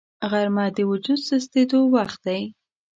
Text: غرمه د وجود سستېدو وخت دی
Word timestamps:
غرمه 0.29 0.65
د 0.75 0.77
وجود 0.89 1.19
سستېدو 1.29 1.79
وخت 1.95 2.19
دی 2.27 2.41